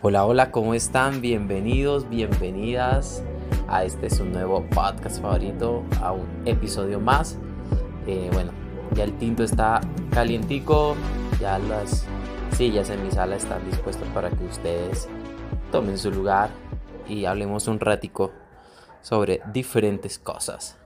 Hola, 0.00 0.26
hola, 0.26 0.52
¿cómo 0.52 0.74
están? 0.74 1.20
Bienvenidos, 1.20 2.08
bienvenidas 2.08 3.24
a 3.66 3.82
este 3.82 4.10
su 4.10 4.24
nuevo 4.24 4.64
podcast 4.70 5.20
favorito, 5.20 5.82
a 6.00 6.12
un 6.12 6.24
episodio 6.44 7.00
más. 7.00 7.36
Eh, 8.06 8.30
bueno, 8.32 8.52
ya 8.94 9.02
el 9.02 9.18
tinto 9.18 9.42
está 9.42 9.80
calientico, 10.12 10.94
ya 11.40 11.58
las 11.58 12.06
sillas 12.52 12.90
en 12.90 13.02
mi 13.02 13.10
sala 13.10 13.34
están 13.34 13.68
dispuestas 13.68 14.06
para 14.10 14.30
que 14.30 14.44
ustedes 14.44 15.08
tomen 15.72 15.98
su 15.98 16.12
lugar 16.12 16.50
y 17.08 17.24
hablemos 17.24 17.66
un 17.66 17.80
ratico 17.80 18.30
sobre 19.02 19.40
diferentes 19.52 20.20
cosas. 20.20 20.78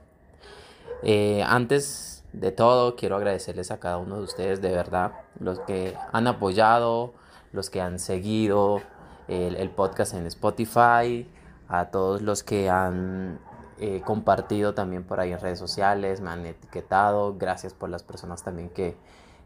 Eh, 1.03 1.43
antes 1.45 2.23
de 2.33 2.51
todo, 2.51 2.95
quiero 2.95 3.17
agradecerles 3.17 3.69
a 3.69 3.79
cada 3.79 3.99
uno 3.99 4.17
de 4.17 4.23
ustedes 4.23 4.59
de 4.59 4.71
verdad, 4.71 5.11
los 5.39 5.59
que 5.59 5.95
han 6.11 6.25
apoyado, 6.25 7.13
los 7.51 7.69
que 7.69 7.79
han 7.79 7.99
seguido, 7.99 8.81
el, 9.27 9.69
podcast 9.69 10.13
en 10.13 10.25
Spotify, 10.27 11.29
a 11.67 11.85
todos 11.91 12.21
los 12.21 12.43
que 12.43 12.69
han 12.69 13.39
eh, 13.79 14.01
compartido 14.05 14.73
también 14.73 15.03
por 15.03 15.19
ahí 15.19 15.31
en 15.31 15.39
redes 15.39 15.59
sociales, 15.59 16.21
me 16.21 16.29
han 16.29 16.45
etiquetado, 16.45 17.35
gracias 17.37 17.73
por 17.73 17.89
las 17.89 18.03
personas 18.03 18.43
también 18.43 18.69
que 18.69 18.95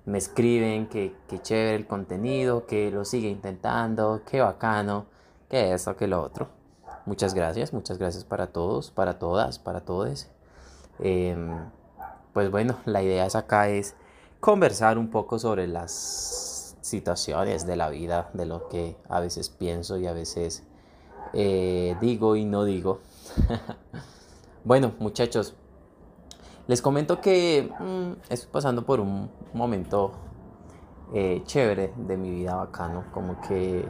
me 0.05 0.17
escriben, 0.17 0.88
que, 0.88 1.16
que 1.27 1.39
chévere 1.39 1.75
el 1.75 1.88
contenido, 1.88 2.66
que 2.66 2.91
lo 2.91 3.05
sigue 3.05 3.29
intentando, 3.29 4.21
qué 4.25 4.41
bacano, 4.41 5.05
que 5.49 5.73
esto, 5.73 5.95
que 5.95 6.07
lo 6.07 6.21
otro. 6.21 6.47
Muchas 7.05 7.33
gracias, 7.33 7.71
muchas 7.71 7.97
gracias 7.97 8.23
para 8.25 8.47
todos, 8.47 8.91
para 8.91 9.17
todas, 9.17 9.59
para 9.59 9.81
todos. 9.81 10.27
Em, 10.99 11.57
pues 12.33 12.52
bueno, 12.52 12.77
la 12.85 13.02
idea 13.02 13.25
es 13.25 13.35
acá 13.35 13.69
es 13.69 13.95
conversar 14.39 14.97
un 14.97 15.09
poco 15.09 15.39
sobre 15.39 15.67
las 15.67 16.56
situaciones 16.87 17.67
de 17.67 17.75
la 17.75 17.89
vida, 17.89 18.29
de 18.33 18.45
lo 18.45 18.67
que 18.69 18.95
a 19.09 19.19
veces 19.19 19.49
pienso 19.49 19.97
y 19.97 20.07
a 20.07 20.13
veces 20.13 20.63
eh, 21.33 21.95
digo 22.01 22.35
y 22.35 22.45
no 22.45 22.63
digo. 22.63 23.01
bueno, 24.63 24.94
muchachos, 24.99 25.55
les 26.67 26.81
comento 26.81 27.21
que 27.21 27.69
mm, 27.79 28.31
estoy 28.31 28.49
pasando 28.52 28.85
por 28.85 28.99
un 28.99 29.29
momento 29.53 30.11
eh, 31.13 31.41
chévere 31.45 31.94
de 31.95 32.17
mi 32.17 32.31
vida 32.31 32.55
bacano, 32.55 33.05
como 33.13 33.39
que 33.41 33.88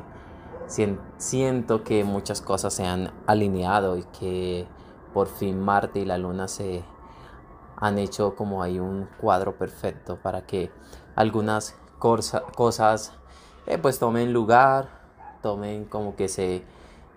siento 1.18 1.84
que 1.84 2.04
muchas 2.04 2.42
cosas 2.42 2.74
se 2.74 2.86
han 2.86 3.12
alineado 3.26 3.98
y 3.98 4.04
que 4.20 4.68
por 5.14 5.28
fin 5.28 5.60
Marte 5.60 6.00
y 6.00 6.06
la 6.06 6.18
Luna 6.18 6.48
se 6.48 6.84
han 7.78 7.98
hecho 7.98 8.36
como 8.36 8.62
hay 8.62 8.80
un 8.80 9.08
cuadro 9.20 9.58
perfecto 9.58 10.18
para 10.22 10.46
que 10.46 10.72
algunas 11.16 11.76
cosas 12.00 13.14
eh, 13.68 13.78
pues 13.78 14.00
tomen 14.00 14.32
lugar, 14.32 14.88
tomen 15.42 15.86
como 15.86 16.16
que 16.16 16.30
se 16.30 16.64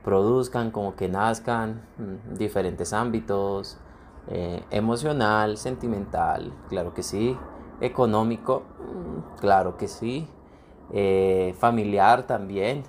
produzcan, 0.03 0.71
como 0.71 0.97
que 0.97 1.09
nazcan 1.09 1.83
mm, 1.99 2.35
diferentes 2.35 2.93
ámbitos, 2.93 3.79
eh, 4.29 4.63
emocional, 4.71 5.59
sentimental, 5.59 6.53
claro 6.69 6.93
que 6.93 7.03
sí, 7.03 7.37
económico, 7.81 8.65
mm, 8.79 9.39
claro 9.41 9.77
que 9.77 9.89
sí, 9.89 10.27
eh, 10.93 11.55
familiar 11.59 12.27
también. 12.27 12.83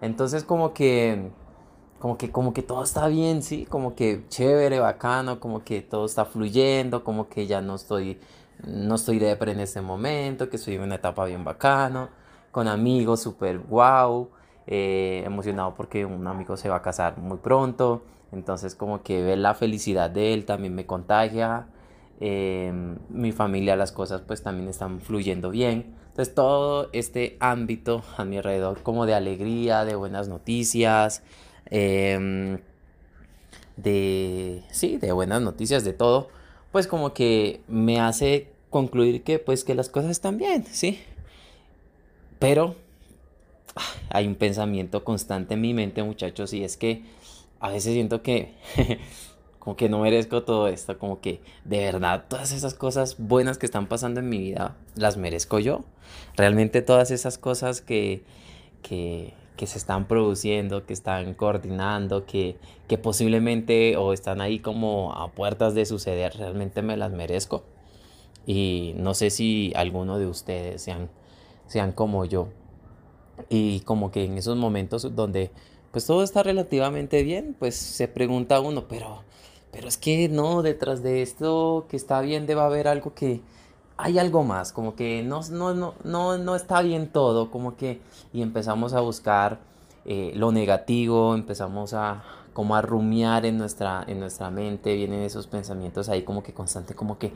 Entonces 0.00 0.44
como 0.44 0.74
que, 0.74 1.30
como 1.98 2.18
que, 2.18 2.30
como 2.30 2.52
que 2.52 2.62
todo 2.62 2.82
está 2.84 3.08
bien, 3.08 3.42
sí, 3.42 3.66
como 3.66 3.94
que 3.94 4.24
chévere, 4.28 4.80
bacano, 4.80 5.40
como 5.40 5.64
que 5.64 5.80
todo 5.82 6.04
está 6.04 6.24
fluyendo, 6.24 7.04
como 7.04 7.28
que 7.28 7.46
ya 7.46 7.60
no 7.60 7.74
estoy 7.74 8.20
no 8.66 8.96
estoy 8.96 9.18
depre 9.18 9.52
en 9.52 9.60
este 9.60 9.80
momento, 9.80 10.48
que 10.48 10.56
estoy 10.56 10.74
en 10.74 10.82
una 10.82 10.96
etapa 10.96 11.24
bien 11.24 11.44
bacano, 11.44 12.08
con 12.50 12.68
amigos 12.68 13.22
súper 13.22 13.58
wow, 13.58 14.30
eh, 14.66 15.22
emocionado 15.24 15.74
porque 15.74 16.04
un 16.04 16.26
amigo 16.26 16.56
se 16.56 16.68
va 16.68 16.76
a 16.76 16.82
casar 16.82 17.18
muy 17.18 17.38
pronto, 17.38 18.02
entonces 18.32 18.74
como 18.74 19.02
que 19.02 19.22
ver 19.22 19.38
la 19.38 19.54
felicidad 19.54 20.10
de 20.10 20.34
él 20.34 20.44
también 20.44 20.74
me 20.74 20.86
contagia, 20.86 21.66
eh, 22.20 22.72
mi 23.08 23.32
familia 23.32 23.76
las 23.76 23.92
cosas 23.92 24.22
pues 24.22 24.42
también 24.42 24.68
están 24.68 25.00
fluyendo 25.00 25.50
bien, 25.50 25.94
entonces 26.10 26.34
todo 26.34 26.88
este 26.92 27.36
ámbito 27.40 28.02
a 28.16 28.24
mi 28.24 28.38
alrededor 28.38 28.82
como 28.82 29.06
de 29.06 29.14
alegría, 29.14 29.84
de 29.84 29.94
buenas 29.94 30.28
noticias, 30.28 31.22
em, 31.66 32.58
de, 33.76 34.64
sí, 34.70 34.96
de 34.96 35.12
buenas 35.12 35.40
noticias, 35.42 35.84
de 35.84 35.92
todo, 35.92 36.28
pues 36.72 36.86
como 36.86 37.14
que 37.14 37.60
me 37.68 38.00
hace 38.00 38.48
concluir 38.70 39.22
que 39.22 39.38
pues 39.38 39.64
que 39.64 39.74
las 39.74 39.88
cosas 39.88 40.10
están 40.10 40.38
bien, 40.38 40.64
¿sí? 40.66 41.00
Pero 42.38 42.76
ah, 43.76 43.82
hay 44.10 44.26
un 44.26 44.34
pensamiento 44.34 45.04
constante 45.04 45.54
en 45.54 45.60
mi 45.60 45.74
mente, 45.74 46.02
muchachos, 46.02 46.52
y 46.52 46.64
es 46.64 46.76
que 46.76 47.02
a 47.60 47.70
veces 47.70 47.94
siento 47.94 48.22
que 48.22 48.54
como 49.58 49.76
que 49.76 49.88
no 49.88 50.00
merezco 50.00 50.42
todo 50.44 50.68
esto, 50.68 50.98
como 50.98 51.20
que 51.20 51.40
de 51.64 51.78
verdad 51.78 52.24
todas 52.28 52.52
esas 52.52 52.74
cosas 52.74 53.16
buenas 53.18 53.58
que 53.58 53.66
están 53.66 53.86
pasando 53.86 54.20
en 54.20 54.28
mi 54.28 54.38
vida 54.38 54.76
las 54.94 55.16
merezco 55.16 55.58
yo. 55.58 55.84
Realmente 56.36 56.82
todas 56.82 57.10
esas 57.10 57.38
cosas 57.38 57.80
que 57.80 58.22
que 58.82 59.34
que 59.58 59.66
se 59.66 59.76
están 59.76 60.06
produciendo, 60.06 60.86
que 60.86 60.94
están 60.94 61.34
coordinando, 61.34 62.24
que, 62.24 62.56
que 62.86 62.96
posiblemente 62.96 63.96
o 63.96 64.12
están 64.12 64.40
ahí 64.40 64.60
como 64.60 65.12
a 65.12 65.32
puertas 65.32 65.74
de 65.74 65.84
suceder, 65.84 66.34
realmente 66.36 66.80
me 66.80 66.96
las 66.96 67.12
merezco. 67.12 67.64
Y 68.46 68.94
no 68.96 69.14
sé 69.14 69.30
si 69.30 69.72
alguno 69.74 70.18
de 70.18 70.26
ustedes 70.26 70.80
sean, 70.80 71.10
sean 71.66 71.92
como 71.92 72.24
yo. 72.24 72.48
Y 73.50 73.80
como 73.80 74.10
que 74.12 74.24
en 74.24 74.38
esos 74.38 74.56
momentos 74.56 75.14
donde 75.14 75.50
pues 75.90 76.06
todo 76.06 76.22
está 76.22 76.42
relativamente 76.44 77.22
bien, 77.24 77.56
pues 77.58 77.74
se 77.74 78.06
pregunta 78.06 78.60
uno, 78.60 78.86
pero, 78.86 79.24
pero 79.72 79.88
es 79.88 79.96
que 79.96 80.28
no, 80.28 80.62
detrás 80.62 81.02
de 81.02 81.22
esto 81.22 81.86
que 81.88 81.96
está 81.96 82.20
bien 82.20 82.46
debe 82.46 82.60
haber 82.60 82.86
algo 82.86 83.12
que, 83.12 83.40
hay 83.98 84.18
algo 84.18 84.44
más, 84.44 84.72
como 84.72 84.94
que 84.94 85.24
no, 85.24 85.40
no, 85.50 85.74
no, 85.74 85.94
no, 86.04 86.38
no 86.38 86.54
está 86.54 86.82
bien 86.82 87.08
todo, 87.08 87.50
como 87.50 87.76
que 87.76 88.00
y 88.32 88.42
empezamos 88.42 88.94
a 88.94 89.00
buscar 89.00 89.58
eh, 90.04 90.32
lo 90.36 90.52
negativo, 90.52 91.34
empezamos 91.34 91.94
a 91.94 92.22
como 92.52 92.76
a 92.76 92.82
rumiar 92.82 93.44
en 93.44 93.58
nuestra, 93.58 94.04
en 94.06 94.20
nuestra 94.20 94.50
mente, 94.50 94.94
vienen 94.94 95.22
esos 95.22 95.48
pensamientos 95.48 96.08
ahí 96.08 96.22
como 96.22 96.42
que 96.42 96.52
constante, 96.52 96.94
como 96.94 97.18
que, 97.18 97.32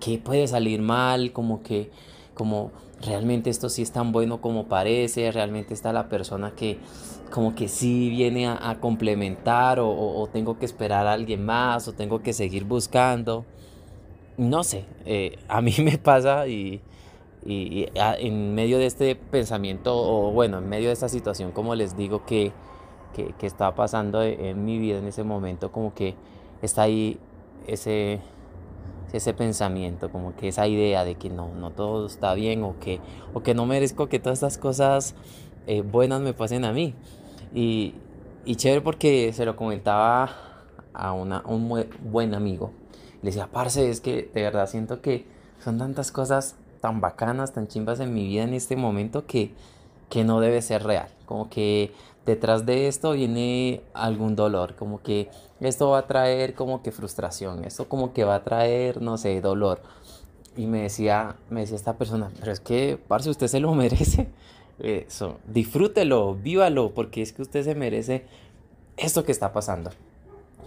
¿qué 0.00 0.18
puede 0.18 0.46
salir 0.46 0.80
mal? 0.80 1.32
Como 1.32 1.62
que, 1.62 1.90
como 2.34 2.70
realmente 3.00 3.50
esto 3.50 3.68
sí 3.68 3.82
es 3.82 3.90
tan 3.92 4.12
bueno 4.12 4.40
como 4.40 4.66
parece, 4.66 5.30
realmente 5.32 5.74
está 5.74 5.92
la 5.92 6.08
persona 6.08 6.52
que 6.52 6.78
como 7.32 7.54
que 7.54 7.68
sí 7.68 8.10
viene 8.10 8.48
a, 8.48 8.78
complementar 8.80 9.78
o, 9.78 9.90
o 9.90 10.26
tengo 10.26 10.58
que 10.58 10.66
esperar 10.66 11.06
a 11.06 11.12
alguien 11.12 11.44
más 11.44 11.86
o 11.86 11.92
tengo 11.92 12.22
que 12.22 12.32
seguir 12.32 12.64
buscando 12.64 13.44
no 14.40 14.64
sé, 14.64 14.86
eh, 15.04 15.38
a 15.48 15.60
mí 15.60 15.74
me 15.82 15.98
pasa 15.98 16.48
y, 16.48 16.80
en 17.44 18.54
medio 18.54 18.78
de 18.78 18.86
este 18.86 19.14
pensamiento, 19.16 19.96
o 19.96 20.30
bueno, 20.30 20.58
en 20.58 20.68
medio 20.68 20.88
de 20.88 20.92
esta 20.92 21.08
situación, 21.08 21.52
como 21.52 21.74
les 21.74 21.96
digo, 21.96 22.24
que, 22.26 22.52
que, 23.14 23.46
está 23.46 23.74
pasando 23.74 24.22
en 24.22 24.64
mi 24.64 24.78
vida 24.78 24.98
en 24.98 25.06
ese 25.06 25.24
momento, 25.24 25.72
como 25.72 25.94
que 25.94 26.14
está 26.62 26.82
ahí 26.82 27.18
ese, 27.66 28.20
ese 29.12 29.34
pensamiento, 29.34 30.10
como 30.10 30.34
que 30.36 30.48
esa 30.48 30.66
idea 30.66 31.04
de 31.04 31.16
que 31.16 31.30
no, 31.30 31.48
no 31.54 31.70
todo 31.70 32.06
está 32.06 32.34
bien 32.34 32.62
o 32.62 32.78
que, 32.78 33.00
o 33.34 33.42
que 33.42 33.54
no 33.54 33.66
merezco 33.66 34.08
que 34.08 34.18
todas 34.18 34.38
estas 34.38 34.58
cosas 34.58 35.14
eh, 35.66 35.82
buenas 35.82 36.20
me 36.20 36.34
pasen 36.34 36.64
a 36.64 36.72
mí. 36.72 36.94
Y, 37.54 37.94
y 38.44 38.56
chévere 38.56 38.80
porque 38.80 39.32
se 39.32 39.44
lo 39.44 39.56
comentaba 39.56 40.30
a 40.92 41.12
un 41.12 41.86
buen 42.02 42.34
amigo 42.34 42.72
le 43.22 43.30
decía, 43.30 43.48
parce, 43.52 43.90
es 43.90 44.00
que 44.00 44.30
de 44.34 44.42
verdad 44.42 44.68
siento 44.68 45.00
que 45.00 45.26
son 45.62 45.78
tantas 45.78 46.10
cosas 46.10 46.56
tan 46.80 47.00
bacanas, 47.00 47.52
tan 47.52 47.68
chimbas 47.68 48.00
en 48.00 48.14
mi 48.14 48.26
vida 48.26 48.44
en 48.44 48.54
este 48.54 48.76
momento 48.76 49.26
que, 49.26 49.52
que 50.08 50.24
no 50.24 50.40
debe 50.40 50.62
ser 50.62 50.82
real. 50.84 51.08
Como 51.26 51.50
que 51.50 51.92
detrás 52.26 52.66
de 52.66 52.88
esto 52.88 53.12
viene 53.12 53.82
algún 53.92 54.36
dolor, 54.36 54.74
como 54.76 55.02
que 55.02 55.30
esto 55.60 55.90
va 55.90 55.98
a 55.98 56.06
traer 56.06 56.54
como 56.54 56.82
que 56.82 56.92
frustración, 56.92 57.64
esto 57.64 57.88
como 57.88 58.12
que 58.12 58.24
va 58.24 58.36
a 58.36 58.44
traer, 58.44 59.02
no 59.02 59.18
sé, 59.18 59.40
dolor. 59.40 59.82
Y 60.56 60.66
me 60.66 60.82
decía, 60.82 61.36
me 61.48 61.60
decía 61.60 61.76
esta 61.76 61.96
persona, 61.96 62.30
pero 62.40 62.52
es 62.52 62.60
que, 62.60 62.98
parce, 63.08 63.30
usted 63.30 63.46
se 63.46 63.60
lo 63.60 63.74
merece. 63.74 64.28
Eso, 64.78 65.36
disfrútelo, 65.46 66.34
vívalo, 66.34 66.92
porque 66.92 67.20
es 67.20 67.34
que 67.34 67.42
usted 67.42 67.64
se 67.64 67.74
merece 67.74 68.24
esto 68.96 69.24
que 69.24 69.32
está 69.32 69.52
pasando. 69.52 69.90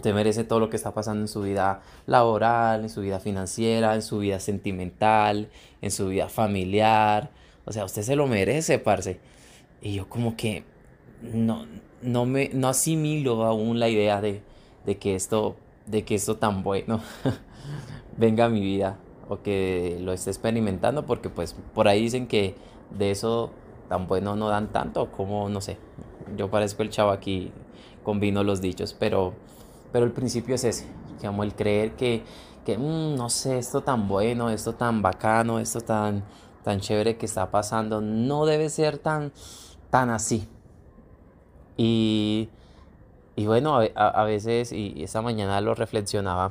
Usted 0.04 0.14
merece 0.14 0.44
todo 0.44 0.60
lo 0.60 0.68
que 0.68 0.76
está 0.76 0.92
pasando 0.92 1.22
en 1.22 1.28
su 1.28 1.40
vida 1.40 1.80
laboral, 2.04 2.82
en 2.82 2.90
su 2.90 3.00
vida 3.00 3.20
financiera, 3.20 3.94
en 3.94 4.02
su 4.02 4.18
vida 4.18 4.38
sentimental, 4.38 5.48
en 5.80 5.90
su 5.90 6.08
vida 6.08 6.28
familiar. 6.28 7.30
O 7.64 7.72
sea, 7.72 7.86
usted 7.86 8.02
se 8.02 8.14
lo 8.14 8.26
merece, 8.26 8.78
parce. 8.78 9.18
Y 9.80 9.94
yo 9.94 10.06
como 10.06 10.36
que 10.36 10.64
no, 11.22 11.64
no 12.02 12.26
me 12.26 12.50
no 12.52 12.68
asimilo 12.68 13.44
aún 13.46 13.80
la 13.80 13.88
idea 13.88 14.20
de, 14.20 14.42
de 14.84 14.98
que 14.98 15.14
esto 15.14 15.56
de 15.86 16.04
que 16.04 16.16
esto 16.16 16.36
tan 16.36 16.62
bueno 16.62 17.00
venga 18.18 18.44
a 18.44 18.48
mi 18.50 18.60
vida 18.60 18.98
o 19.30 19.40
que 19.40 19.96
lo 20.02 20.12
esté 20.12 20.28
experimentando 20.28 21.06
porque 21.06 21.30
pues 21.30 21.56
por 21.72 21.88
ahí 21.88 22.02
dicen 22.02 22.26
que 22.26 22.56
de 22.90 23.10
eso 23.10 23.52
tan 23.88 24.06
bueno 24.06 24.36
no 24.36 24.50
dan 24.50 24.70
tanto 24.70 25.10
como 25.10 25.48
no 25.48 25.62
sé 25.62 25.78
yo 26.36 26.50
parezco 26.50 26.82
el 26.82 26.90
chavo 26.90 27.10
aquí, 27.10 27.52
combino 28.02 28.42
los 28.44 28.60
dichos, 28.60 28.94
pero, 28.98 29.34
pero 29.94 30.06
el 30.06 30.10
principio 30.10 30.56
es 30.56 30.64
ese, 30.64 30.86
como 31.20 31.44
el 31.44 31.54
creer 31.54 31.92
que, 31.92 32.24
que 32.64 32.76
mm, 32.76 33.14
no 33.14 33.30
sé, 33.30 33.58
esto 33.58 33.82
tan 33.82 34.08
bueno, 34.08 34.50
esto 34.50 34.74
tan 34.74 35.02
bacano, 35.02 35.60
esto 35.60 35.82
tan, 35.82 36.24
tan 36.64 36.80
chévere 36.80 37.16
que 37.16 37.26
está 37.26 37.52
pasando, 37.52 38.00
no 38.00 38.44
debe 38.44 38.70
ser 38.70 38.98
tan, 38.98 39.30
tan 39.90 40.10
así. 40.10 40.48
Y, 41.76 42.48
y 43.36 43.46
bueno, 43.46 43.78
a, 43.94 44.24
veces, 44.24 44.72
y 44.72 45.00
esta 45.04 45.22
mañana 45.22 45.60
lo 45.60 45.76
reflexionaba, 45.76 46.50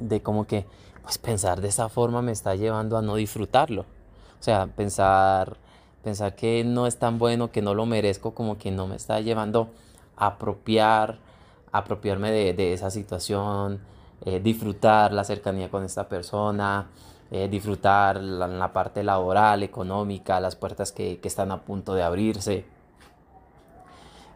de 0.00 0.20
como 0.20 0.48
que, 0.48 0.66
pues 1.04 1.16
pensar 1.18 1.60
de 1.60 1.68
esa 1.68 1.88
forma 1.88 2.22
me 2.22 2.32
está 2.32 2.56
llevando 2.56 2.98
a 2.98 3.02
no 3.02 3.14
disfrutarlo. 3.14 3.82
O 3.82 4.42
sea, 4.42 4.66
pensar, 4.66 5.58
pensar 6.02 6.34
que 6.34 6.64
no 6.64 6.88
es 6.88 6.98
tan 6.98 7.18
bueno, 7.20 7.52
que 7.52 7.62
no 7.62 7.74
lo 7.74 7.86
merezco, 7.86 8.34
como 8.34 8.58
que 8.58 8.72
no 8.72 8.88
me 8.88 8.96
está 8.96 9.20
llevando 9.20 9.68
a 10.16 10.26
apropiar, 10.26 11.27
apropiarme 11.72 12.30
de, 12.30 12.72
esa 12.72 12.90
situación, 12.90 13.80
eh, 14.24 14.40
disfrutar 14.40 15.12
la 15.12 15.24
cercanía 15.24 15.70
con 15.70 15.84
esta 15.84 16.08
persona, 16.08 16.88
eh, 17.30 17.48
disfrutar 17.48 18.22
la, 18.22 18.72
parte 18.72 19.02
laboral, 19.02 19.62
económica, 19.62 20.40
las 20.40 20.56
puertas 20.56 20.92
que, 20.92 21.20
están 21.22 21.50
a 21.50 21.62
punto 21.62 21.94
de 21.94 22.02
abrirse. 22.02 22.64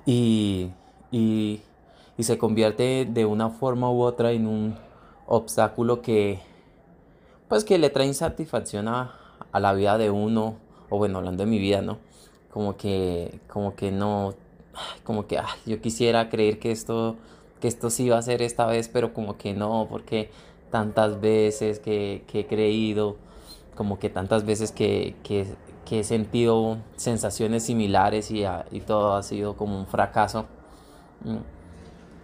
Y, 0.05 0.71
y, 1.11 1.63
y 2.17 2.23
se 2.25 2.39
convierte 2.39 3.07
de 3.09 3.25
una 3.25 3.51
forma 3.51 3.91
u 3.91 4.03
otra 4.03 4.33
en 4.33 4.47
un 4.47 4.77
obstáculo 5.27 6.03
que 6.03 6.41
pues 7.49 7.65
que 7.65 7.79
le 7.79 7.91
trae 7.91 8.07
insatisfacción 8.07 8.89
a, 8.89 9.15
a 9.53 9.61
la 9.61 9.73
vida 9.73 9.99
de 9.99 10.11
uno 10.11 10.57
o 10.91 10.99
bueno 10.99 11.19
hablando 11.19 11.45
de 11.45 11.51
mi 11.51 11.59
vida 11.59 11.81
no 11.83 11.99
como 12.51 12.77
que 12.77 13.41
como 13.49 13.75
que 13.75 13.91
no 13.91 14.35
como 15.05 15.27
que 15.27 15.39
yo 15.67 15.81
quisiera 15.81 16.29
creer 16.29 16.59
que 16.59 16.73
esto 16.73 17.17
que 17.61 17.69
esto 17.69 17.91
sí 17.91 18.09
va 18.09 18.19
a 18.19 18.23
ser 18.23 18.43
esta 18.43 18.67
vez 18.67 18.89
pero 18.89 19.15
como 19.15 19.37
que 19.37 19.55
no 19.55 19.87
porque 19.89 20.31
tantas 20.71 21.21
veces 21.21 21.79
que, 21.79 22.25
he 22.33 22.47
creído 22.47 23.17
como 23.77 23.99
que 23.99 24.11
tantas 24.11 24.45
veces 24.45 24.73
que, 24.73 25.15
que, 25.23 25.47
he 25.91 26.05
sentido 26.05 26.79
sensaciones 26.97 27.65
similares 27.65 28.31
y, 28.31 28.45
y 28.71 28.81
todo 28.81 29.15
ha 29.15 29.23
sido 29.23 29.57
como 29.57 29.79
un 29.79 29.87
fracaso 29.87 30.47
mm. 31.25 31.63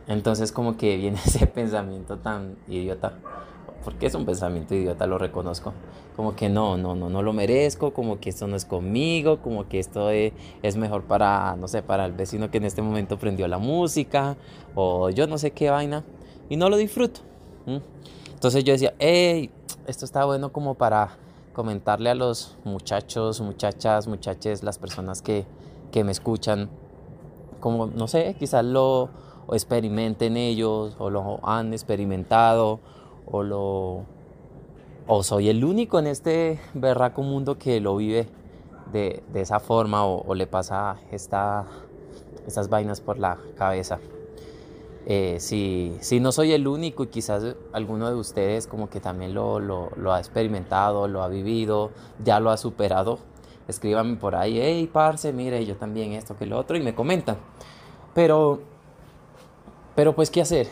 Entonces 0.08 0.52
como 0.52 0.76
que 0.76 0.96
viene 0.96 1.18
ese 1.24 1.46
pensamiento 1.46 2.18
tan 2.18 2.56
idiota, 2.66 3.12
porque 3.88 4.04
es 4.04 4.14
un 4.14 4.26
pensamiento 4.26 4.74
idiota, 4.74 5.06
lo 5.06 5.16
reconozco, 5.16 5.72
como 6.14 6.36
que 6.36 6.50
no, 6.50 6.76
no, 6.76 6.94
no, 6.94 7.08
no 7.08 7.22
lo 7.22 7.32
merezco, 7.32 7.94
como 7.94 8.20
que 8.20 8.28
esto 8.28 8.46
no 8.46 8.54
es 8.54 8.66
conmigo, 8.66 9.40
como 9.40 9.66
que 9.66 9.78
esto 9.78 10.10
es, 10.10 10.76
mejor 10.76 11.04
para, 11.04 11.56
no 11.56 11.68
sé, 11.68 11.82
para 11.82 12.04
el 12.04 12.12
vecino 12.12 12.50
que 12.50 12.58
en 12.58 12.66
este 12.66 12.82
momento 12.82 13.18
prendió 13.18 13.48
la 13.48 13.56
música, 13.56 14.36
o 14.74 15.08
yo 15.08 15.26
no 15.26 15.38
sé 15.38 15.52
qué 15.52 15.70
vaina, 15.70 16.04
y 16.50 16.58
no 16.58 16.68
lo 16.68 16.76
disfruto. 16.76 17.20
Entonces 18.34 18.62
yo 18.62 18.74
decía, 18.74 18.92
hey, 18.98 19.50
esto 19.86 20.04
está 20.04 20.26
bueno 20.26 20.52
como 20.52 20.74
para 20.74 21.16
comentarle 21.54 22.10
a 22.10 22.14
los 22.14 22.58
muchachos, 22.64 23.40
muchachas, 23.40 24.06
muchaches, 24.06 24.62
las 24.62 24.76
personas 24.76 25.22
que, 25.22 25.46
que 25.92 26.04
me 26.04 26.12
escuchan, 26.12 26.68
como, 27.58 27.86
no 27.86 28.06
sé, 28.06 28.36
quizás 28.38 28.66
lo 28.66 29.08
experimenten 29.50 30.36
ellos 30.36 30.94
o 30.98 31.08
lo 31.08 31.40
han 31.42 31.72
experimentado 31.72 32.80
o 33.30 33.42
lo 33.42 34.04
o 35.06 35.22
soy 35.22 35.48
el 35.48 35.64
único 35.64 35.98
en 35.98 36.06
este 36.06 36.60
berraco 36.74 37.22
mundo 37.22 37.58
que 37.58 37.80
lo 37.80 37.96
vive 37.96 38.28
de, 38.92 39.22
esa 39.34 39.58
forma 39.58 40.04
o, 40.04 40.34
le 40.34 40.46
pasa 40.46 40.96
esta, 41.10 41.66
estas 42.46 42.68
vainas 42.68 43.00
por 43.00 43.18
la 43.18 43.38
cabeza. 43.56 44.00
Eh, 45.06 45.36
si, 45.40 45.96
si, 46.00 46.20
no 46.20 46.32
soy 46.32 46.52
el 46.52 46.68
único 46.68 47.04
y 47.04 47.06
quizás 47.06 47.56
alguno 47.72 48.10
de 48.10 48.16
ustedes 48.16 48.66
como 48.66 48.90
que 48.90 49.00
también 49.00 49.32
lo, 49.32 49.58
lo, 49.60 49.90
lo, 49.96 50.12
ha 50.12 50.18
experimentado, 50.18 51.08
lo 51.08 51.22
ha 51.22 51.28
vivido, 51.28 51.90
ya 52.22 52.40
lo 52.40 52.50
ha 52.50 52.58
superado, 52.58 53.18
escríbanme 53.66 54.16
por 54.16 54.36
ahí, 54.36 54.60
hey, 54.60 54.90
parce, 54.92 55.32
mire, 55.32 55.64
yo 55.64 55.76
también 55.76 56.12
esto 56.12 56.36
que 56.36 56.44
lo 56.44 56.58
otro 56.58 56.76
y 56.76 56.82
me 56.82 56.94
comentan. 56.94 57.38
Pero 58.14 58.60
pero 59.98 60.14
pues, 60.14 60.30
¿qué 60.30 60.40
hacer? 60.40 60.68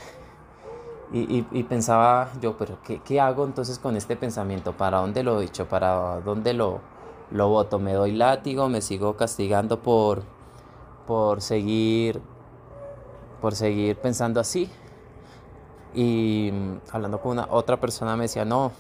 Y, 1.12 1.42
pensaba 1.64 2.30
yo, 2.40 2.56
pero 2.58 2.78
¿qué, 2.82 3.20
hago 3.20 3.44
entonces 3.44 3.78
con 3.78 3.96
este 3.96 4.16
pensamiento? 4.16 4.72
¿Para 4.72 4.98
dónde 4.98 5.22
lo 5.22 5.38
he 5.38 5.42
dicho? 5.42 5.66
¿Para 5.66 6.20
dónde 6.20 6.52
lo, 6.52 6.80
lo 7.30 7.48
voto? 7.48 7.78
¿Me 7.78 7.92
doy 7.92 8.12
látigo? 8.12 8.68
¿Me 8.68 8.80
sigo 8.80 9.16
castigando 9.16 9.80
por, 9.80 10.24
por 11.06 11.40
seguir 11.40 12.20
por 13.40 13.54
seguir 13.54 13.96
pensando 13.96 14.40
así? 14.40 14.68
Y 15.94 16.52
hablando 16.90 17.20
con 17.20 17.32
una 17.32 17.46
otra 17.50 17.78
persona 17.78 18.16
me 18.16 18.24
decía, 18.24 18.44
no, 18.44 18.72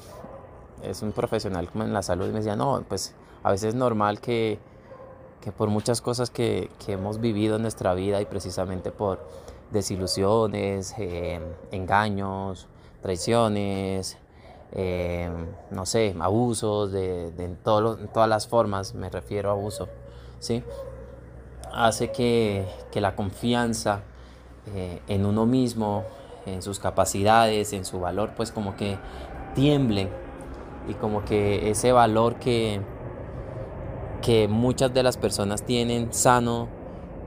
es 0.82 1.02
un 1.02 1.12
profesional 1.12 1.68
como 1.70 1.84
en 1.84 1.92
la 1.92 2.02
salud, 2.02 2.26
y 2.26 2.32
me 2.32 2.38
decía, 2.38 2.56
no, 2.56 2.82
pues 2.88 3.14
a 3.42 3.50
veces 3.52 3.70
es 3.70 3.74
normal 3.74 4.20
que, 4.20 4.58
que 5.40 5.52
por 5.52 5.68
muchas 5.68 6.00
cosas 6.00 6.30
que, 6.30 6.70
que 6.84 6.92
hemos 6.92 7.20
vivido 7.20 7.56
en 7.56 7.62
nuestra 7.62 7.94
vida 7.94 8.20
y 8.20 8.26
precisamente 8.26 8.90
por 8.90 9.20
desilusiones, 9.70 10.94
eh, 10.98 11.40
engaños, 11.70 12.68
traiciones, 13.02 14.18
eh, 14.72 15.30
no 15.70 15.86
sé, 15.86 16.14
abusos 16.20 16.92
de, 16.92 17.28
en, 17.38 17.56
todas 17.56 18.28
las 18.28 18.46
formas, 18.48 18.94
me 18.94 19.08
refiero 19.08 19.50
a 19.50 19.52
abuso, 19.52 19.88
¿sí? 20.38 20.62
Hace 21.72 22.10
que, 22.10 22.66
la 22.94 23.14
confianza 23.14 24.00
eh, 24.74 25.00
en 25.08 25.26
uno 25.26 25.46
mismo, 25.46 26.04
en 26.46 26.62
sus 26.62 26.78
capacidades, 26.78 27.72
en 27.72 27.84
su 27.84 28.00
valor, 28.00 28.32
pues 28.36 28.52
como 28.52 28.76
que 28.76 28.98
tiemble 29.54 30.08
y 30.88 30.94
como 30.94 31.24
que 31.24 31.70
ese 31.70 31.92
valor 31.92 32.36
que, 32.36 32.80
que 34.22 34.48
muchas 34.48 34.94
de 34.94 35.02
las 35.02 35.16
personas 35.16 35.62
tienen 35.62 36.12
sano, 36.12 36.68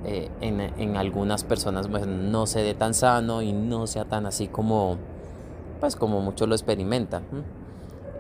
eh, 0.06 0.30
en, 0.40 0.96
algunas 0.96 1.44
personas 1.44 1.90
pues, 1.90 2.08
no 2.08 2.48
se 2.48 2.62
dé 2.62 2.74
tan 2.74 2.94
sano 2.94 3.42
y 3.42 3.52
no 3.52 3.86
sea 3.86 4.06
tan 4.06 4.26
así 4.26 4.48
como, 4.48 4.98
pues, 5.80 5.96
como 5.96 6.22
muchos 6.22 6.48
lo 6.48 6.56
experimentan. 6.56 7.24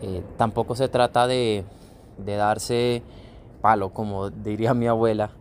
Eh, 0.02 0.24
tampoco 0.38 0.76
se 0.76 0.90
trata 0.90 1.26
de, 1.28 1.64
darse 2.18 3.02
palo, 3.62 3.94
como 3.94 4.30
diría 4.30 4.74
mi 4.74 4.88
abuela, 4.88 5.32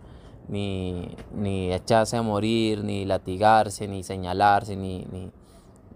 ni, 0.49 1.17
ni, 1.35 1.73
echarse 1.73 2.17
a 2.17 2.23
morir, 2.23 2.85
ni 2.85 3.05
latigarse, 3.05 3.89
ni 3.89 4.05
señalarse, 4.05 4.77
ni, 4.77 5.07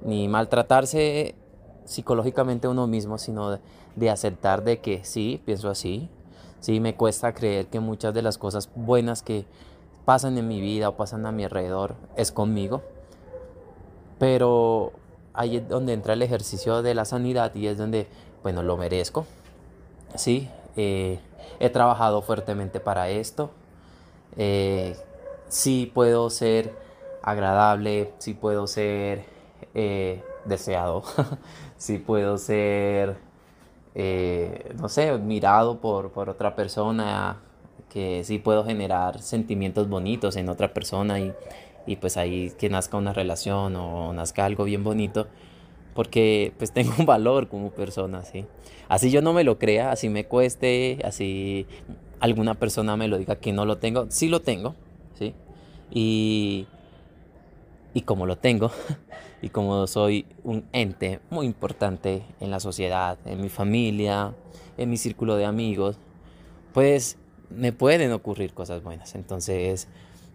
ni, 0.04 0.28
maltratarse 0.28 1.36
psicológicamente 1.84 2.66
uno 2.66 2.88
mismo, 2.88 3.16
sino 3.16 3.52
de, 3.52 3.58
de, 3.94 4.10
aceptar 4.10 4.64
de 4.64 4.80
que 4.80 5.04
sí, 5.04 5.40
pienso 5.44 5.70
así, 5.70 6.10
sí 6.58 6.80
me 6.80 6.96
cuesta 6.96 7.32
creer 7.32 7.66
que 7.66 7.78
muchas 7.78 8.12
de 8.12 8.22
las 8.22 8.38
cosas 8.38 8.68
buenas 8.74 9.22
que, 9.22 9.46
pasan 10.04 10.38
en 10.38 10.48
mi 10.48 10.60
vida 10.60 10.88
o 10.88 10.96
pasan 10.96 11.26
a 11.26 11.32
mi 11.32 11.44
alrededor 11.44 11.94
es 12.16 12.32
conmigo. 12.32 12.82
Pero 14.18 14.92
ahí 15.34 15.56
es 15.56 15.68
donde 15.68 15.92
entra 15.92 16.14
el 16.14 16.22
ejercicio 16.22 16.82
de 16.82 16.94
la 16.94 17.04
sanidad 17.04 17.54
y 17.54 17.66
es 17.66 17.78
donde, 17.78 18.06
bueno, 18.42 18.62
lo 18.62 18.76
merezco. 18.76 19.26
Sí, 20.14 20.48
eh, 20.76 21.20
he 21.60 21.70
trabajado 21.70 22.22
fuertemente 22.22 22.80
para 22.80 23.08
esto. 23.08 23.50
Eh, 24.36 24.96
sí 25.48 25.90
puedo 25.92 26.30
ser 26.30 26.74
agradable, 27.22 28.12
sí 28.18 28.34
puedo 28.34 28.66
ser 28.66 29.24
eh, 29.74 30.22
deseado, 30.44 31.02
sí 31.76 31.98
puedo 31.98 32.38
ser, 32.38 33.16
no 34.76 34.88
sé, 34.88 35.18
mirado 35.18 35.78
por, 35.78 36.10
por 36.10 36.30
otra 36.30 36.56
persona, 36.56 37.40
que 37.92 38.24
sí 38.24 38.38
puedo 38.38 38.64
generar 38.64 39.20
sentimientos 39.20 39.88
bonitos 39.88 40.36
en 40.36 40.48
otra 40.48 40.72
persona 40.72 41.20
y, 41.20 41.32
y 41.86 41.96
pues 41.96 42.16
ahí 42.16 42.52
que 42.58 42.68
nazca 42.68 42.96
una 42.96 43.12
relación 43.12 43.76
o 43.76 44.12
nazca 44.12 44.44
algo 44.44 44.64
bien 44.64 44.82
bonito 44.82 45.26
porque 45.94 46.52
pues 46.58 46.70
tengo 46.72 46.92
un 46.98 47.06
valor 47.06 47.48
como 47.48 47.70
persona, 47.70 48.24
¿sí? 48.24 48.46
Así 48.88 49.10
yo 49.10 49.22
no 49.22 49.32
me 49.32 49.44
lo 49.44 49.58
crea, 49.58 49.92
así 49.92 50.08
me 50.08 50.24
cueste, 50.24 50.98
así 51.04 51.66
alguna 52.20 52.54
persona 52.54 52.96
me 52.96 53.08
lo 53.08 53.18
diga 53.18 53.36
que 53.36 53.52
no 53.52 53.64
lo 53.64 53.78
tengo, 53.78 54.06
sí 54.10 54.28
lo 54.28 54.40
tengo, 54.40 54.74
¿sí? 55.18 55.34
Y, 55.90 56.66
y 57.94 58.02
como 58.02 58.26
lo 58.26 58.36
tengo, 58.36 58.70
y 59.42 59.48
como 59.48 59.86
soy 59.86 60.26
un 60.44 60.64
ente 60.72 61.20
muy 61.30 61.46
importante 61.46 62.22
en 62.40 62.50
la 62.50 62.60
sociedad, 62.60 63.18
en 63.26 63.40
mi 63.40 63.48
familia, 63.48 64.34
en 64.78 64.90
mi 64.90 64.96
círculo 64.96 65.36
de 65.36 65.44
amigos, 65.44 65.98
pues 66.72 67.18
me 67.54 67.72
pueden 67.72 68.12
ocurrir 68.12 68.54
cosas 68.54 68.82
buenas. 68.82 69.14
Entonces, 69.14 69.88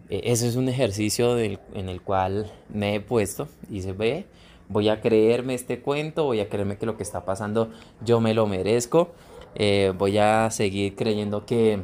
eh, 0.09 0.21
ese 0.25 0.47
es 0.47 0.55
un 0.55 0.69
ejercicio 0.69 1.37
en 1.37 1.89
el 1.89 2.01
cual 2.01 2.51
me 2.69 2.95
he 2.95 2.99
puesto 2.99 3.47
y 3.69 3.81
se 3.81 3.93
ve, 3.93 4.25
voy 4.69 4.89
a 4.89 5.01
creerme 5.01 5.53
este 5.53 5.81
cuento, 5.81 6.25
voy 6.25 6.39
a 6.39 6.49
creerme 6.49 6.77
que 6.77 6.85
lo 6.85 6.97
que 6.97 7.03
está 7.03 7.25
pasando 7.25 7.71
yo 8.03 8.19
me 8.19 8.33
lo 8.33 8.47
merezco, 8.47 9.11
eh, 9.55 9.93
voy 9.97 10.17
a 10.17 10.49
seguir 10.51 10.95
creyendo 10.95 11.45
que 11.45 11.81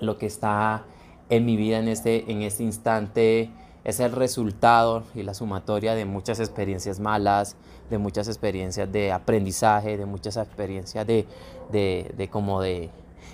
lo 0.00 0.18
que 0.18 0.26
está 0.26 0.84
en 1.28 1.44
mi 1.44 1.56
vida 1.56 1.78
en 1.78 1.88
este, 1.88 2.30
en 2.30 2.42
este 2.42 2.64
instante 2.64 3.50
es 3.84 4.00
el 4.00 4.12
resultado 4.12 5.04
y 5.14 5.22
la 5.22 5.34
sumatoria 5.34 5.94
de 5.94 6.04
muchas 6.04 6.40
experiencias 6.40 7.00
malas, 7.00 7.56
de 7.88 7.98
muchas 7.98 8.28
experiencias 8.28 8.90
de 8.92 9.12
aprendizaje, 9.12 9.96
de 9.96 10.06
muchas 10.06 10.36
experiencias 10.36 11.06
de, 11.06 11.26
de, 11.70 12.28
como 12.30 12.60
de 12.60 12.90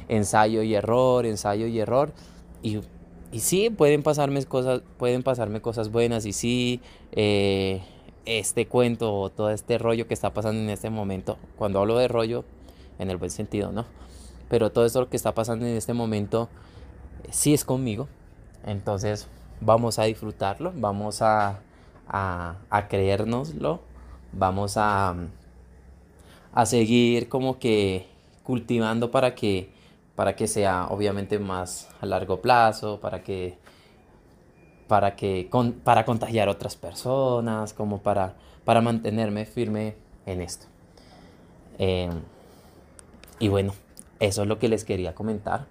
ensayo 0.08 0.62
y 0.62 0.74
error, 0.74 1.26
ensayo 1.26 1.66
y 1.66 1.78
error. 1.78 2.12
Y, 2.62 2.80
y 3.32 3.40
sí, 3.40 3.70
pueden 3.70 4.02
pasarme 4.02 4.44
cosas, 4.44 4.82
pueden 4.98 5.22
pasarme 5.22 5.60
cosas 5.60 5.90
buenas 5.90 6.26
y 6.26 6.32
sí, 6.32 6.80
eh, 7.12 7.82
este 8.24 8.66
cuento 8.66 9.14
o 9.14 9.30
todo 9.30 9.50
este 9.50 9.78
rollo 9.78 10.06
que 10.06 10.14
está 10.14 10.34
pasando 10.34 10.60
en 10.60 10.70
este 10.70 10.90
momento, 10.90 11.38
cuando 11.56 11.80
hablo 11.80 11.96
de 11.96 12.08
rollo, 12.08 12.44
en 12.98 13.10
el 13.10 13.16
buen 13.16 13.30
sentido, 13.30 13.72
¿no? 13.72 13.84
Pero 14.48 14.70
todo 14.70 14.84
esto 14.84 15.08
que 15.08 15.16
está 15.16 15.34
pasando 15.34 15.66
en 15.66 15.76
este 15.76 15.92
momento, 15.92 16.48
sí 17.30 17.54
es 17.54 17.64
conmigo. 17.64 18.08
Entonces, 18.64 19.28
vamos 19.60 19.98
a 19.98 20.04
disfrutarlo, 20.04 20.72
vamos 20.74 21.22
a, 21.22 21.60
a, 22.08 22.86
creérnoslo, 22.88 23.80
vamos 24.32 24.76
a, 24.76 25.14
a 26.52 26.66
seguir 26.66 27.28
como 27.28 27.58
que 27.58 28.06
cultivando 28.42 29.10
para 29.10 29.34
que, 29.34 29.70
para 30.16 30.34
que 30.34 30.48
sea 30.48 30.88
obviamente 30.90 31.38
más 31.38 31.88
a 32.00 32.06
largo 32.06 32.40
plazo, 32.40 32.98
para 33.00 33.22
que 33.22 33.58
para 34.88 35.16
que 35.16 35.48
para 35.84 36.04
contagiar 36.04 36.48
a 36.48 36.52
otras 36.52 36.76
personas, 36.76 37.72
como 37.72 38.02
para, 38.02 38.34
para 38.64 38.80
mantenerme 38.80 39.44
firme 39.44 39.96
en 40.26 40.40
esto. 40.40 40.66
Eh, 41.78 42.10
y 43.38 43.48
bueno, 43.48 43.74
eso 44.20 44.42
es 44.42 44.48
lo 44.48 44.58
que 44.58 44.68
les 44.68 44.84
quería 44.84 45.14
comentar. 45.14 45.66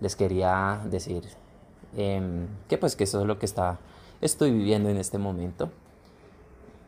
Les 0.00 0.16
quería 0.16 0.80
decir 0.86 1.24
Em, 1.96 2.46
que 2.68 2.76
pues 2.78 2.96
que 2.96 3.04
eso 3.04 3.20
es 3.20 3.26
lo 3.26 3.38
que 3.38 3.46
está, 3.46 3.78
estoy 4.20 4.50
viviendo 4.52 4.88
en 4.88 4.98
este 4.98 5.18
momento. 5.18 5.70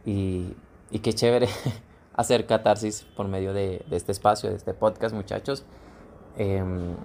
Y, 0.04 0.54
y 0.90 0.98
qué 1.00 1.12
chévere 1.12 1.48
hacer 2.14 2.46
catarsis 2.46 3.06
por 3.16 3.28
medio 3.28 3.52
de, 3.52 3.84
este 3.90 4.12
espacio, 4.12 4.50
de 4.50 4.56
este 4.56 4.74
podcast, 4.74 5.14
muchachos. 5.14 5.64
Em, 6.42 6.96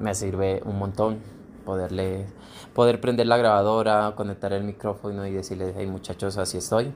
me 0.00 0.14
sirve 0.14 0.62
un 0.64 0.78
montón 0.78 1.18
poderle, 1.66 2.24
poder 2.72 3.02
prender 3.02 3.26
la 3.26 3.36
grabadora, 3.36 4.14
conectar 4.16 4.54
el 4.54 4.64
micrófono 4.64 5.26
y 5.26 5.30
decirles, 5.30 5.74
hey 5.76 5.86
muchachos, 5.86 6.38
así 6.38 6.56
estoy. 6.56 6.94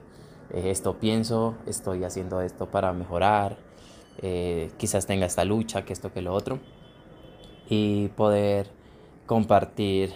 Eh, 0.54 0.70
esto 0.70 0.98
pienso, 0.98 1.54
estoy 1.66 2.04
haciendo 2.04 2.40
esto 2.40 2.64
para 2.70 2.94
mejorar. 2.94 3.58
Eh, 4.22 4.70
quizás 4.78 5.04
tenga 5.04 5.26
esta 5.26 5.44
lucha, 5.44 5.84
que 5.84 5.92
esto, 5.92 6.10
que 6.14 6.22
lo 6.22 6.32
otro. 6.32 6.60
Y 7.68 8.08
poder 8.16 8.70
compartir 9.26 10.14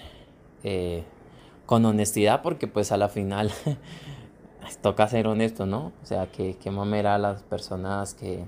eh, 0.65 1.05
con 1.67 1.85
honestidad 1.85 2.41
porque 2.41 2.69
pues 2.69 2.91
a 2.91 2.97
la 2.97 3.11
final 3.11 3.53
toca 4.81 5.07
ser 5.09 5.27
honesto, 5.27 5.67
¿no? 5.67 5.93
O 6.03 6.07
sea, 6.07 6.33
que, 6.33 6.57
que 6.57 6.71
mamera 6.71 7.19
las 7.19 7.43
personas 7.43 8.15
que, 8.15 8.47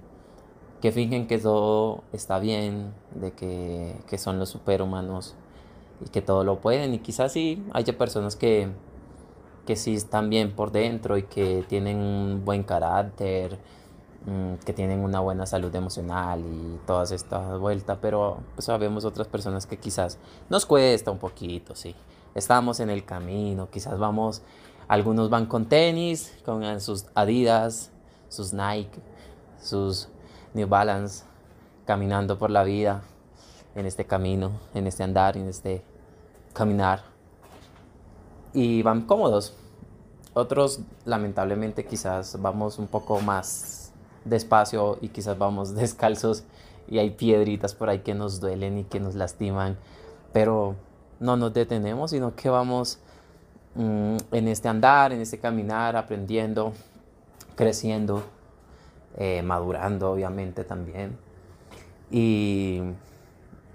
que 0.80 0.92
fingen 0.92 1.26
que 1.26 1.38
todo 1.38 2.04
está 2.12 2.38
bien, 2.38 2.92
de 3.14 3.32
que, 3.32 3.96
que 4.08 4.18
son 4.18 4.38
los 4.38 4.50
superhumanos 4.50 5.34
y 6.04 6.08
que 6.10 6.22
todo 6.22 6.44
lo 6.44 6.60
pueden. 6.60 6.94
Y 6.94 6.98
quizás 7.00 7.32
sí 7.32 7.64
haya 7.72 7.96
personas 7.96 8.36
que, 8.36 8.68
que 9.66 9.76
sí 9.76 9.94
están 9.94 10.30
bien 10.30 10.54
por 10.54 10.72
dentro 10.72 11.18
y 11.18 11.24
que 11.24 11.64
tienen 11.68 11.98
un 11.98 12.44
buen 12.44 12.62
carácter, 12.62 13.58
mm, 14.26 14.64
que 14.64 14.72
tienen 14.72 15.00
una 15.00 15.20
buena 15.20 15.46
salud 15.46 15.74
emocional 15.74 16.40
y 16.40 16.78
todas 16.86 17.12
estas 17.12 17.58
vueltas, 17.58 17.98
pero 18.00 18.38
pues 18.54 18.66
sabemos 18.66 19.04
otras 19.04 19.28
personas 19.28 19.66
que 19.66 19.78
quizás 19.78 20.18
nos 20.48 20.66
cuesta 20.66 21.10
un 21.10 21.18
poquito, 21.18 21.74
sí 21.74 21.94
estamos 22.38 22.80
en 22.80 22.90
el 22.90 23.04
camino, 23.04 23.68
quizás 23.70 23.98
vamos, 23.98 24.42
algunos 24.86 25.28
van 25.28 25.46
con 25.46 25.66
tenis, 25.66 26.32
con 26.44 26.80
sus 26.80 27.06
Adidas, 27.14 27.90
sus 28.28 28.52
Nike, 28.52 29.00
sus 29.60 30.08
New 30.54 30.68
Balance, 30.68 31.24
caminando 31.86 32.38
por 32.38 32.50
la 32.50 32.64
vida 32.64 33.02
en 33.74 33.86
este 33.86 34.04
camino, 34.04 34.52
en 34.74 34.86
este 34.86 35.02
andar, 35.02 35.36
en 35.36 35.48
este 35.48 35.82
caminar. 36.52 37.02
Y 38.52 38.82
van 38.82 39.02
cómodos. 39.02 39.54
Otros, 40.34 40.80
lamentablemente, 41.04 41.84
quizás 41.84 42.40
vamos 42.40 42.78
un 42.78 42.86
poco 42.86 43.20
más 43.20 43.92
despacio 44.24 44.98
y 45.00 45.08
quizás 45.08 45.38
vamos 45.38 45.74
descalzos 45.76 46.44
y 46.88 46.98
hay 46.98 47.10
piedritas 47.10 47.74
por 47.74 47.88
ahí 47.88 48.00
que 48.00 48.14
nos 48.14 48.40
duelen 48.40 48.78
y 48.78 48.84
que 48.84 49.00
nos 49.00 49.14
lastiman. 49.14 49.76
Pero 50.32 50.76
no 51.20 51.36
nos 51.36 51.52
detenemos, 51.52 52.10
sino 52.10 52.34
que 52.34 52.48
vamos 52.48 52.98
mm, 53.74 54.16
en 54.32 54.48
este 54.48 54.68
andar, 54.68 55.12
en 55.12 55.20
este 55.20 55.38
caminar, 55.38 55.96
aprendiendo, 55.96 56.72
creciendo, 57.56 58.22
eh, 59.18 59.42
madurando 59.42 60.10
obviamente 60.10 60.64
también 60.64 61.18
y 62.10 62.80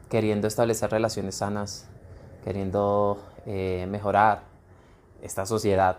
queriendo 0.10 0.48
establecer 0.48 0.90
relaciones 0.90 1.36
sanas, 1.36 1.90
queriendo 2.44 3.20
eh, 3.46 3.86
mejorar 3.90 4.44
esta 5.22 5.46
sociedad 5.46 5.98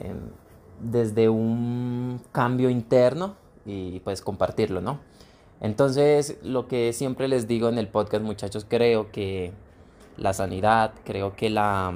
em, 0.00 0.16
desde 0.80 1.28
un 1.28 2.20
cambio 2.32 2.70
interno 2.70 3.34
y 3.66 4.00
pues 4.00 4.22
compartirlo, 4.22 4.80
¿no? 4.80 5.00
Entonces, 5.60 6.38
lo 6.42 6.68
que 6.68 6.92
siempre 6.92 7.26
les 7.26 7.48
digo 7.48 7.68
en 7.68 7.78
el 7.78 7.88
podcast, 7.88 8.22
muchachos, 8.22 8.66
creo 8.68 9.10
que 9.10 9.52
la 10.16 10.32
sanidad, 10.32 10.92
creo 11.04 11.34
que 11.34 11.50
la... 11.50 11.92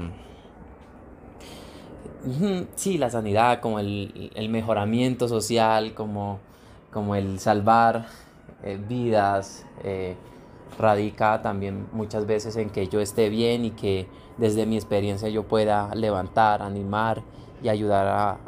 Sí, 2.74 2.98
la 2.98 3.10
sanidad, 3.10 3.60
como 3.60 3.78
el, 3.78 4.48
mejoramiento 4.50 5.28
social, 5.28 5.94
como, 5.94 6.38
como 6.92 7.14
el 7.14 7.38
salvar 7.38 8.06
eh, 8.62 8.78
vidas, 8.88 9.64
eh, 9.84 10.16
radica 10.78 11.42
también 11.42 11.86
muchas 11.92 12.26
veces 12.26 12.56
en 12.56 12.70
que 12.70 12.88
yo 12.88 13.00
esté 13.00 13.28
bien 13.28 13.64
y 13.64 13.70
que 13.70 14.08
desde 14.36 14.66
mi 14.66 14.76
experiencia 14.76 15.28
yo 15.28 15.44
pueda 15.44 15.94
levantar, 15.94 16.62
animar 16.62 17.22
y 17.62 17.68
ayudar 17.68 18.06
a, 18.06 18.38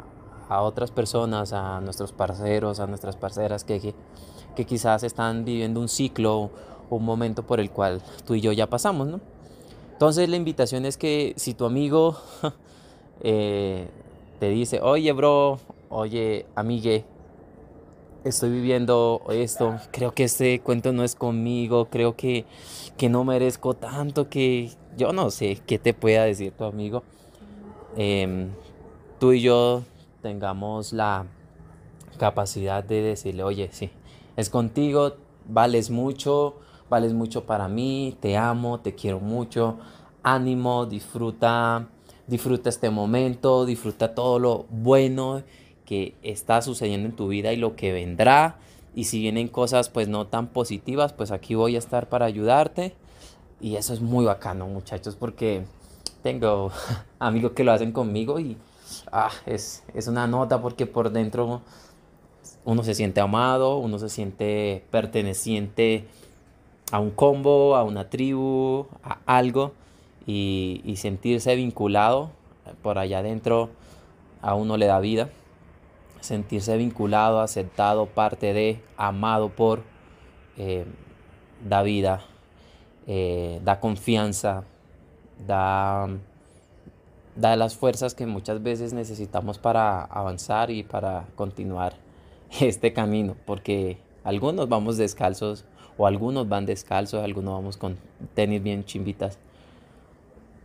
a 0.49 0.61
otras 0.61 0.91
personas, 0.91 1.53
a 1.53 1.81
nuestros 1.81 2.11
parceros, 2.11 2.79
a 2.79 2.87
nuestras 2.87 3.15
parceras 3.15 3.63
que, 3.63 3.79
que, 3.79 3.95
que 4.55 4.65
quizás 4.65 5.03
están 5.03 5.45
viviendo 5.45 5.79
un 5.79 5.87
ciclo, 5.87 6.51
un 6.89 7.05
momento 7.05 7.43
por 7.43 7.59
el 7.59 7.71
cual 7.71 8.01
tú 8.25 8.35
y 8.35 8.41
yo 8.41 8.51
ya 8.51 8.67
pasamos, 8.67 9.07
¿no? 9.07 9.21
Entonces 9.93 10.27
la 10.29 10.35
invitación 10.35 10.85
es 10.85 10.97
que 10.97 11.33
si 11.37 11.53
tu 11.53 11.65
amigo 11.65 12.17
eh, 13.21 13.87
te 14.39 14.49
dice, 14.49 14.81
oye 14.81 15.11
bro, 15.13 15.59
oye 15.89 16.45
amigue, 16.55 17.05
estoy 18.23 18.49
viviendo 18.51 19.21
esto, 19.29 19.79
creo 19.91 20.13
que 20.13 20.23
este 20.23 20.59
cuento 20.61 20.93
no 20.93 21.03
es 21.03 21.15
conmigo, 21.15 21.85
creo 21.85 22.15
que, 22.15 22.45
que 22.97 23.09
no 23.09 23.23
merezco 23.23 23.73
tanto 23.75 24.29
que 24.29 24.71
yo 24.97 25.13
no 25.13 25.29
sé 25.31 25.59
qué 25.65 25.79
te 25.79 25.93
pueda 25.93 26.23
decir 26.23 26.53
tu 26.53 26.63
amigo. 26.65 27.03
Em, 27.95 28.49
tú 29.19 29.33
y 29.33 29.41
yo 29.41 29.83
tengamos 30.21 30.93
la 30.93 31.25
capacidad 32.17 32.83
de 32.83 33.01
decirle, 33.01 33.43
oye, 33.43 33.69
sí, 33.71 33.89
es 34.35 34.49
contigo, 34.49 35.15
vales 35.47 35.89
mucho, 35.89 36.55
vales 36.89 37.13
mucho 37.13 37.45
para 37.45 37.67
mí, 37.67 38.15
te 38.19 38.37
amo, 38.37 38.79
te 38.79 38.95
quiero 38.95 39.19
mucho, 39.19 39.77
ánimo, 40.23 40.85
disfruta, 40.85 41.87
disfruta 42.27 42.69
este 42.69 42.89
momento, 42.89 43.65
disfruta 43.65 44.15
todo 44.15 44.39
lo 44.39 44.65
bueno 44.69 45.43
que 45.85 46.15
está 46.23 46.61
sucediendo 46.61 47.09
en 47.09 47.15
tu 47.15 47.27
vida 47.27 47.51
y 47.53 47.57
lo 47.57 47.75
que 47.75 47.91
vendrá. 47.91 48.57
Y 48.95 49.05
si 49.05 49.19
vienen 49.19 49.47
cosas 49.47 49.89
pues 49.89 50.07
no 50.07 50.27
tan 50.27 50.47
positivas, 50.47 51.13
pues 51.13 51.31
aquí 51.31 51.55
voy 51.55 51.75
a 51.75 51.79
estar 51.79 52.09
para 52.09 52.25
ayudarte. 52.25 52.93
Y 53.59 53.75
eso 53.75 53.93
es 53.93 54.01
muy 54.01 54.25
bacano, 54.25 54.67
muchachos, 54.67 55.15
porque 55.15 55.63
tengo 56.23 56.71
amigos 57.19 57.51
que 57.51 57.63
lo 57.63 57.71
hacen 57.71 57.91
conmigo 57.91 58.39
y 58.39 58.57
ah, 59.11 59.31
es, 59.45 59.83
es 59.93 60.07
una 60.07 60.27
nota 60.27 60.61
porque 60.61 60.85
por 60.85 61.11
dentro 61.11 61.61
uno 62.63 62.83
se 62.83 62.93
siente 62.93 63.21
amado, 63.21 63.77
uno 63.77 63.99
se 63.99 64.09
siente 64.09 64.85
perteneciente 64.91 66.07
a 66.91 66.99
un 66.99 67.11
combo, 67.11 67.75
a 67.75 67.83
una 67.83 68.09
tribu, 68.09 68.87
a 69.03 69.19
algo 69.25 69.73
y, 70.25 70.93
sentirse 70.97 71.55
vinculado 71.55 72.31
por 72.81 72.97
allá 72.97 73.19
adentro 73.19 73.69
a 74.41 74.55
uno 74.55 74.77
le 74.77 74.85
da 74.85 74.99
vida. 74.99 75.29
Sentirse 76.19 76.77
vinculado, 76.77 77.41
aceptado, 77.41 78.05
parte 78.05 78.53
de, 78.53 78.79
amado 78.95 79.49
por, 79.49 79.81
eh, 80.57 80.85
da 81.67 81.81
vida, 81.81 82.21
eh, 83.07 83.59
da 83.63 83.79
confianza, 83.79 84.63
da, 85.47 86.07
da 87.35 87.55
las 87.55 87.75
fuerzas 87.75 88.13
que 88.13 88.27
muchas 88.27 88.61
veces 88.61 88.93
necesitamos 88.93 89.57
para 89.57 90.03
avanzar 90.03 90.69
y 90.69 90.83
para 90.83 91.25
continuar 91.35 91.93
este 92.61 92.93
camino, 92.93 93.35
porque 93.45 93.97
algunos 94.23 94.69
vamos 94.69 94.97
descalzos, 94.97 95.65
o 95.97 96.07
algunos 96.07 96.47
van 96.47 96.65
descalzos, 96.65 97.23
algunos 97.23 97.53
vamos 97.53 97.77
con 97.77 97.97
tenis 98.33 98.63
bien 98.63 98.85
chimbitas. 98.85 99.37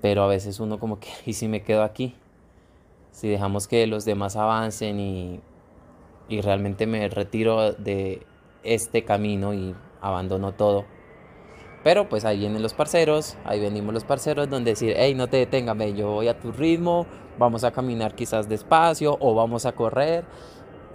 Pero 0.01 0.23
a 0.23 0.27
veces 0.27 0.61
uno 0.61 0.79
como 0.79 0.99
que, 0.99 1.09
¿y 1.27 1.33
si 1.33 1.49
me 1.49 1.63
quedo 1.63 1.83
aquí? 1.83 2.15
Si 3.11 3.29
dejamos 3.29 3.67
que 3.67 3.87
los 3.87 4.05
demás 4.05 4.37
avancen 4.37 5.01
y, 5.01 5.41
y 6.29 6.41
realmente 6.41 6.87
me 6.87 7.09
retiro 7.09 7.73
de 7.73 8.27
este 8.63 9.05
camino 9.05 9.55
y 9.55 9.75
abandono 10.01 10.53
todo. 10.53 10.85
Pero 11.83 12.09
pues 12.09 12.25
ahí 12.25 12.41
vienen 12.41 12.63
los 12.63 12.75
parceros, 12.75 13.37
ahí 13.45 13.61
venimos 13.61 13.95
los 13.95 14.05
parceros 14.05 14.51
donde 14.51 14.73
decir, 14.73 14.95
hey, 14.97 15.15
no 15.15 15.29
te 15.29 15.37
detengas, 15.37 15.77
yo 15.95 16.11
voy 16.11 16.29
a 16.29 16.39
tu 16.39 16.51
ritmo, 16.51 17.07
vamos 17.39 17.63
a 17.65 17.71
caminar 17.71 18.15
quizás 18.15 18.49
despacio 18.49 19.17
o 19.21 19.35
vamos 19.35 19.67
a 19.67 19.73
correr 19.73 20.25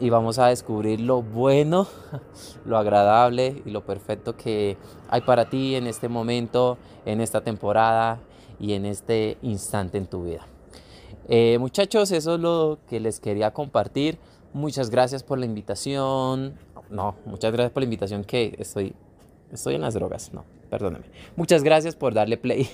y 0.01 0.09
vamos 0.09 0.37
a 0.37 0.47
descubrir 0.47 0.99
lo 0.99 1.21
bueno, 1.21 1.87
lo 2.65 2.77
agradable 2.77 3.61
y 3.65 3.69
lo 3.69 3.85
perfecto 3.85 4.35
que 4.35 4.77
hay 5.09 5.21
para 5.21 5.49
ti 5.49 5.75
en 5.75 5.87
este 5.87 6.09
momento, 6.09 6.77
en 7.05 7.21
esta 7.21 7.41
temporada 7.41 8.19
y 8.59 8.73
en 8.73 8.85
este 8.85 9.37
instante 9.41 9.97
en 9.97 10.05
tu 10.05 10.23
vida. 10.23 10.45
Eh, 11.27 11.57
muchachos, 11.59 12.11
eso 12.11 12.35
es 12.35 12.41
lo 12.41 12.79
que 12.89 12.99
les 12.99 13.19
quería 13.19 13.51
compartir. 13.51 14.17
Muchas 14.53 14.89
gracias 14.89 15.23
por 15.23 15.39
la 15.39 15.45
invitación. 15.45 16.55
No, 16.89 17.15
muchas 17.25 17.53
gracias 17.53 17.71
por 17.71 17.81
la 17.81 17.85
invitación 17.85 18.23
que 18.23 18.55
estoy, 18.59 18.93
estoy 19.51 19.75
en 19.75 19.81
las 19.81 19.93
drogas. 19.93 20.33
No, 20.33 20.43
perdóname. 20.69 21.05
Muchas 21.35 21.63
gracias 21.63 21.95
por 21.95 22.13
darle 22.13 22.37
play 22.37 22.67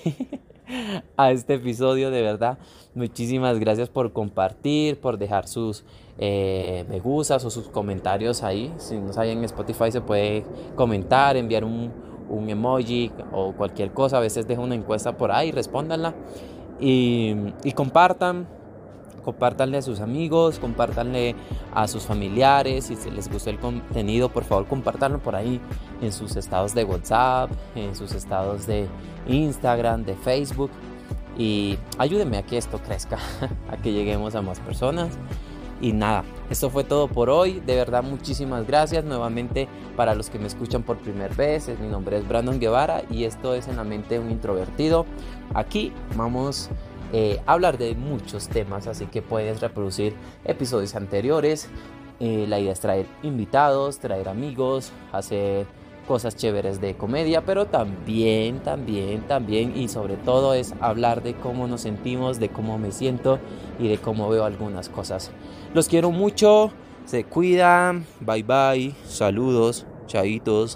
a 1.18 1.32
este 1.32 1.56
episodio, 1.56 2.10
de 2.10 2.22
verdad. 2.22 2.58
Muchísimas 2.96 3.60
gracias 3.60 3.90
por 3.90 4.12
compartir, 4.12 5.00
por 5.00 5.18
dejar 5.18 5.48
sus 5.48 5.84
eh, 6.20 6.84
me 6.90 7.00
gustas 7.00 7.46
o 7.46 7.50
sus 7.50 7.68
comentarios 7.68 8.42
ahí. 8.42 8.74
Si 8.78 8.96
no 8.98 9.14
saben 9.14 9.40
en 9.40 9.44
Spotify 9.44 9.92
se 9.92 10.02
puede 10.02 10.44
comentar, 10.76 11.38
enviar 11.38 11.64
un, 11.64 11.92
un, 12.30 12.50
emoji 12.50 13.12
o 13.32 13.54
cualquier 13.54 13.92
cosa. 13.92 14.18
A 14.18 14.22
veces 14.22 14.48
dejo 14.48 14.62
una 14.62 14.76
encuesta 14.76 15.18
por 15.18 15.32
ahí, 15.32 15.52
respóndanla. 15.52 16.14
Y, 16.80 17.36
y 17.64 17.72
compartan, 17.72 18.48
compártanle 19.24 19.78
a 19.78 19.82
sus 19.82 20.00
amigos, 20.00 20.60
compártanle 20.60 21.36
a 21.74 21.88
sus 21.88 22.04
familiares, 22.04 22.86
si 22.86 23.12
les 23.12 23.32
gustó 23.32 23.50
el 23.50 23.60
contenido, 23.60 24.30
por 24.30 24.44
favor 24.44 24.68
compártanlo 24.68 25.20
por 25.20 25.36
ahí 25.36 25.60
en 26.02 26.14
sus 26.14 26.36
estados 26.36 26.74
de 26.76 26.84
WhatsApp, 26.84 27.50
en 27.76 27.96
sus 27.96 28.14
estados 28.14 28.68
de 28.68 28.88
Instagram, 29.28 30.06
de 30.06 30.16
Facebook 30.16 30.70
y 31.38 31.78
ayúdenme 31.98 32.38
a 32.38 32.44
que 32.44 32.58
esto 32.58 32.80
crezca, 32.80 33.18
a 33.70 33.78
que 33.78 33.92
lleguemos 33.92 34.36
a 34.36 34.42
más 34.42 34.60
personas. 34.60 35.18
Y 35.80 35.94
nada, 35.94 36.24
esto 36.50 36.70
fue 36.70 36.84
todo 36.84 37.08
por 37.08 37.30
hoy. 37.30 37.60
De 37.60 37.76
verdad, 37.76 38.04
muchísimas 38.04 38.66
gracias 38.66 39.04
nuevamente 39.04 39.68
para 39.96 40.16
los 40.16 40.30
que 40.30 40.40
me 40.40 40.48
escuchan 40.48 40.84
por 40.84 40.98
primera 40.98 41.34
vez. 41.36 41.70
Mi 41.80 41.88
nombre 41.88 42.18
es 42.18 42.28
Brandon 42.28 42.60
Guevara 42.60 43.04
y 43.12 43.26
esto 43.26 43.54
es 43.54 43.68
en 43.68 43.78
la 43.78 43.84
mente 43.84 44.16
de 44.16 44.20
un 44.20 44.32
introvertido. 44.32 45.06
Aquí 45.54 45.94
vamos 46.16 46.70
eh, 47.14 47.40
a 47.46 47.54
hablar 47.54 47.78
de 47.78 47.94
muchos 47.96 48.48
temas, 48.48 48.88
así 48.88 49.06
que 49.06 49.22
puedes 49.22 49.62
reproducir 49.62 50.16
episodios 50.46 50.96
anteriores. 50.96 51.70
Eh, 52.20 52.46
la 52.48 52.60
idea 52.60 52.74
es 52.74 52.80
traer 52.80 53.06
invitados, 53.22 54.00
traer 54.00 54.28
amigos, 54.28 54.92
hacer 55.12 55.68
cosas 56.08 56.36
chéveres 56.36 56.82
de 56.82 56.96
comedia, 56.96 57.46
pero 57.46 57.66
también, 57.66 58.60
también, 58.62 59.22
también 59.28 59.78
y 59.78 59.90
sobre 59.90 60.16
todo 60.16 60.56
es 60.56 60.74
hablar 60.80 61.22
de 61.22 61.36
cómo 61.36 61.68
nos 61.68 61.82
sentimos, 61.82 62.40
de 62.40 62.50
cómo 62.50 62.80
me 62.80 62.92
siento 62.92 63.40
y 63.80 63.88
de 63.88 63.98
cómo 64.00 64.30
veo 64.30 64.46
algunas 64.46 64.90
cosas. 64.90 65.30
Los 65.76 65.88
quiero 65.88 66.10
mucho, 66.10 66.72
se 67.06 67.24
cuidan, 67.24 68.08
bye 68.22 68.44
bye, 68.44 68.96
saludos, 69.06 69.86
chaitos. 70.08 70.76